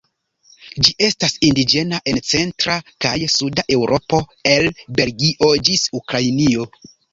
[0.85, 4.23] Ĝi estas indiĝena en centra kaj suda Eŭropo
[4.55, 4.69] el
[5.03, 6.69] Belgio ĝis Ukrainio.